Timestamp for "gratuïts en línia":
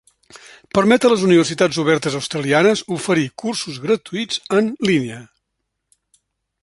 3.85-5.21